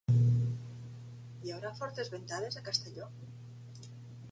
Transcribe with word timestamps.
Hi 1.43 1.53
haurà 1.57 1.75
fortes 1.81 2.11
ventades 2.15 2.57
a 2.57 2.65
Castelló? 2.71 3.13